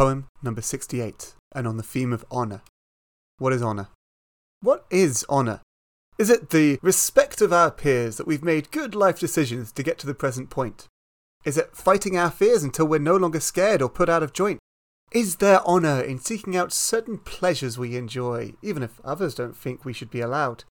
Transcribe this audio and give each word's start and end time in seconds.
Poem 0.00 0.28
number 0.42 0.62
68, 0.62 1.34
and 1.54 1.68
on 1.68 1.76
the 1.76 1.82
theme 1.82 2.10
of 2.10 2.24
honour. 2.32 2.62
What 3.36 3.52
is 3.52 3.62
honour? 3.62 3.88
What 4.62 4.86
is 4.88 5.26
honour? 5.28 5.60
Is 6.16 6.30
it 6.30 6.48
the 6.48 6.78
respect 6.80 7.42
of 7.42 7.52
our 7.52 7.70
peers 7.70 8.16
that 8.16 8.26
we've 8.26 8.42
made 8.42 8.70
good 8.70 8.94
life 8.94 9.20
decisions 9.20 9.72
to 9.72 9.82
get 9.82 9.98
to 9.98 10.06
the 10.06 10.14
present 10.14 10.48
point? 10.48 10.86
Is 11.44 11.58
it 11.58 11.76
fighting 11.76 12.16
our 12.16 12.30
fears 12.30 12.64
until 12.64 12.86
we're 12.86 12.98
no 12.98 13.14
longer 13.14 13.40
scared 13.40 13.82
or 13.82 13.90
put 13.90 14.08
out 14.08 14.22
of 14.22 14.32
joint? 14.32 14.58
Is 15.12 15.36
there 15.36 15.60
honour 15.66 16.00
in 16.00 16.18
seeking 16.18 16.56
out 16.56 16.72
certain 16.72 17.18
pleasures 17.18 17.76
we 17.76 17.94
enjoy, 17.94 18.54
even 18.62 18.82
if 18.82 19.02
others 19.04 19.34
don't 19.34 19.54
think 19.54 19.84
we 19.84 19.92
should 19.92 20.10
be 20.10 20.22
allowed? 20.22 20.64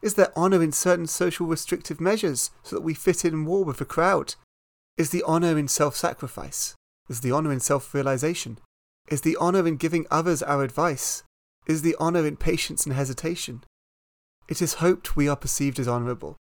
Is 0.00 0.14
there 0.14 0.32
honour 0.38 0.62
in 0.62 0.70
certain 0.70 1.08
social 1.08 1.48
restrictive 1.48 2.00
measures 2.00 2.52
so 2.62 2.76
that 2.76 2.82
we 2.82 2.94
fit 2.94 3.24
in 3.24 3.34
more 3.34 3.64
with 3.64 3.78
the 3.78 3.84
crowd? 3.84 4.36
Is 4.96 5.10
the 5.10 5.24
honour 5.24 5.58
in 5.58 5.66
self 5.66 5.96
sacrifice? 5.96 6.76
Is 7.10 7.22
the 7.22 7.32
honour 7.32 7.50
in 7.50 7.58
self 7.58 7.92
realization? 7.92 8.58
Is 9.08 9.22
the 9.22 9.36
honour 9.36 9.66
in 9.66 9.76
giving 9.76 10.06
others 10.12 10.44
our 10.44 10.62
advice? 10.62 11.24
Is 11.66 11.82
the 11.82 11.96
honour 11.98 12.24
in 12.24 12.36
patience 12.36 12.86
and 12.86 12.94
hesitation? 12.94 13.64
It 14.48 14.62
is 14.62 14.74
hoped 14.74 15.16
we 15.16 15.28
are 15.28 15.34
perceived 15.34 15.80
as 15.80 15.88
honourable, 15.88 16.36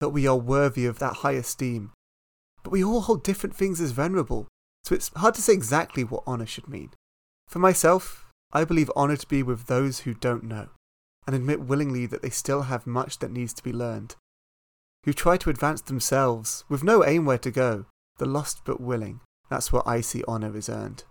that 0.00 0.08
we 0.08 0.26
are 0.26 0.36
worthy 0.36 0.86
of 0.86 0.98
that 1.00 1.16
high 1.16 1.32
esteem. 1.32 1.92
But 2.62 2.70
we 2.70 2.82
all 2.82 3.02
hold 3.02 3.24
different 3.24 3.54
things 3.54 3.78
as 3.78 3.92
venerable, 3.92 4.48
so 4.84 4.94
it's 4.94 5.10
hard 5.16 5.34
to 5.34 5.42
say 5.42 5.52
exactly 5.52 6.02
what 6.02 6.26
honour 6.26 6.46
should 6.46 6.66
mean. 6.66 6.94
For 7.46 7.58
myself, 7.58 8.24
I 8.52 8.64
believe 8.64 8.90
honour 8.96 9.16
to 9.16 9.28
be 9.28 9.42
with 9.42 9.66
those 9.66 10.00
who 10.00 10.14
don't 10.14 10.44
know, 10.44 10.70
and 11.26 11.36
admit 11.36 11.60
willingly 11.60 12.06
that 12.06 12.22
they 12.22 12.30
still 12.30 12.62
have 12.62 12.86
much 12.86 13.18
that 13.18 13.30
needs 13.30 13.52
to 13.52 13.62
be 13.62 13.72
learned. 13.72 14.16
Who 15.04 15.12
try 15.12 15.36
to 15.36 15.50
advance 15.50 15.82
themselves, 15.82 16.64
with 16.70 16.82
no 16.82 17.04
aim 17.04 17.26
where 17.26 17.38
to 17.38 17.50
go, 17.50 17.84
the 18.16 18.24
lost 18.26 18.62
but 18.64 18.80
willing, 18.80 19.20
that's 19.48 19.72
where 19.72 19.86
I 19.88 20.00
see 20.00 20.24
honour 20.26 20.56
is 20.56 20.68
earned. 20.68 21.04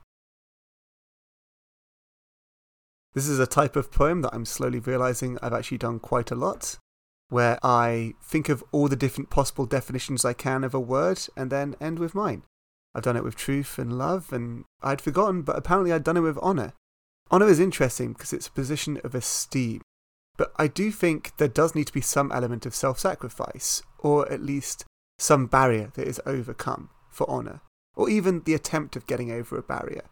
This 3.14 3.30
is 3.30 3.40
a 3.40 3.48
type 3.48 3.78
of 3.78 3.92
poem 3.92 4.22
that 4.24 4.34
I'm 4.34 4.46
slowly 4.46 4.80
realizing 4.80 5.38
I've 5.42 5.54
actually 5.54 5.78
done 5.78 6.00
quite 6.00 6.32
a 6.32 6.36
lot, 6.36 6.78
where 7.30 7.58
I 7.64 8.14
think 8.22 8.50
of 8.50 8.62
all 8.74 8.90
the 8.90 8.98
different 8.98 9.30
possible 9.30 9.66
definitions 9.66 10.26
I 10.26 10.34
can 10.34 10.66
of 10.66 10.74
a 10.74 10.80
word 10.82 11.22
and 11.38 11.50
then 11.50 11.76
end 11.80 11.98
with 11.98 12.14
mine. 12.14 12.44
I've 12.94 13.04
done 13.04 13.16
it 13.16 13.24
with 13.24 13.38
truth 13.38 13.80
and 13.80 13.98
love, 13.98 14.34
and 14.34 14.66
I'd 14.82 15.02
forgotten, 15.02 15.44
but 15.44 15.58
apparently 15.58 15.94
I'd 15.94 16.04
done 16.04 16.18
it 16.18 16.22
with 16.22 16.38
honour. 16.40 16.74
Honour 17.32 17.48
is 17.48 17.60
interesting 17.60 18.14
because 18.14 18.34
it's 18.34 18.48
a 18.48 18.52
position 18.52 19.00
of 19.04 19.16
esteem, 19.16 19.82
but 20.38 20.52
I 20.58 20.68
do 20.68 20.92
think 20.92 21.32
there 21.38 21.48
does 21.48 21.74
need 21.74 21.88
to 21.88 21.94
be 21.94 22.02
some 22.02 22.34
element 22.34 22.66
of 22.66 22.76
self 22.76 23.00
sacrifice, 23.00 23.82
or 24.00 24.30
at 24.32 24.44
least 24.44 24.84
some 25.18 25.48
barrier 25.48 25.92
that 25.96 26.08
is 26.08 26.22
overcome 26.26 26.90
for 27.10 27.30
honour 27.30 27.62
or 27.96 28.10
even 28.10 28.42
the 28.42 28.54
attempt 28.54 28.96
of 28.96 29.08
getting 29.08 29.32
over 29.32 29.58
a 29.58 29.64
barrier. 29.64 30.04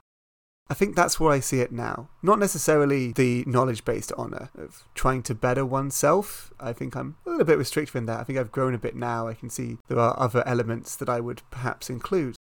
I 0.70 0.74
think 0.74 0.96
that's 0.96 1.20
where 1.20 1.32
I 1.32 1.40
see 1.40 1.60
it 1.60 1.72
now. 1.72 2.10
Not 2.22 2.40
necessarily 2.40 3.12
the 3.12 3.44
knowledge 3.46 3.84
based 3.84 4.14
honour 4.14 4.50
of 4.58 4.84
trying 4.96 5.22
to 5.24 5.36
better 5.36 5.66
oneself. 5.66 6.54
I 6.60 6.72
think 6.72 6.96
I'm 6.96 7.18
a 7.26 7.32
little 7.32 7.46
bit 7.46 7.58
restrictive 7.58 7.96
in 7.96 8.06
that. 8.06 8.20
I 8.20 8.24
think 8.24 8.40
I've 8.40 8.52
grown 8.52 8.74
a 8.74 8.80
bit 8.80 8.96
now. 8.96 9.28
I 9.28 9.34
can 9.34 9.50
see 9.50 9.78
there 9.88 10.00
are 10.00 10.18
other 10.18 10.42
elements 10.48 10.96
that 10.96 11.10
I 11.10 11.20
would 11.20 11.42
perhaps 11.52 11.90
include. 11.90 12.36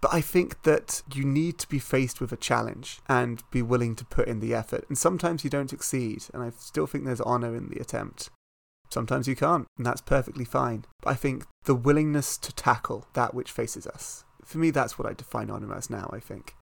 But 0.00 0.14
I 0.14 0.20
think 0.20 0.62
that 0.62 1.02
you 1.12 1.24
need 1.24 1.58
to 1.58 1.68
be 1.68 1.78
faced 1.78 2.20
with 2.20 2.30
a 2.30 2.36
challenge 2.36 3.00
and 3.08 3.42
be 3.50 3.62
willing 3.62 3.96
to 3.96 4.04
put 4.04 4.28
in 4.28 4.40
the 4.40 4.54
effort. 4.54 4.84
And 4.88 4.96
sometimes 4.96 5.42
you 5.42 5.50
don't 5.50 5.70
succeed, 5.70 6.24
and 6.32 6.42
I 6.42 6.52
still 6.58 6.86
think 6.86 7.04
there's 7.04 7.20
honour 7.20 7.56
in 7.56 7.68
the 7.68 7.80
attempt. 7.80 8.30
Sometimes 8.90 9.26
you 9.26 9.34
can't, 9.34 9.66
and 9.76 9.84
that's 9.84 10.00
perfectly 10.00 10.44
fine. 10.44 10.84
But 11.02 11.10
I 11.10 11.14
think 11.14 11.44
the 11.64 11.74
willingness 11.74 12.38
to 12.38 12.54
tackle 12.54 13.06
that 13.14 13.34
which 13.34 13.50
faces 13.50 13.86
us 13.86 14.24
for 14.46 14.58
me, 14.58 14.70
that's 14.70 14.98
what 14.98 15.08
I 15.08 15.12
define 15.12 15.50
honour 15.50 15.74
as 15.74 15.90
now, 15.90 16.08
I 16.12 16.20
think. 16.20 16.54